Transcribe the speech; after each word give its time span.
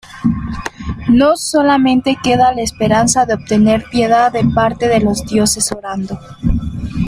Nos 1.09 1.41
solamente 1.43 2.17
queda 2.23 2.55
la 2.55 2.63
esperanza 2.63 3.27
de 3.27 3.35
obtener 3.35 3.83
piedad 3.91 4.31
de 4.31 4.43
parte 4.45 4.87
de 4.87 4.99
los 4.99 5.23
dioses 5.27 5.71
orando. 5.71 6.19